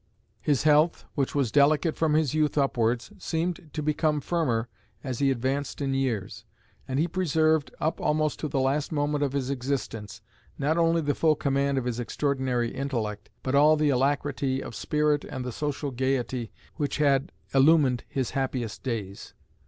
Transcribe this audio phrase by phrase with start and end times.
[0.41, 4.67] His health, which was delicate from his youth upwards, seemed to become firmer
[5.03, 6.43] as he advanced in years;
[6.87, 10.19] and he preserved, up almost to the last moment of his existence,
[10.57, 15.23] not only the full command of his extraordinary intellect, but all the alacrity of spirit,
[15.23, 19.35] and the social gaiety, which had illumined his happiest days.